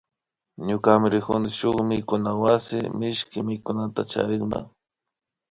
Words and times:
Ñuka 0.67 0.91
rikuni 1.13 1.49
shuk 1.57 1.75
mikunawasi 1.89 2.77
mishki 2.97 3.39
mikunata 3.47 4.01
charikma 4.11 4.59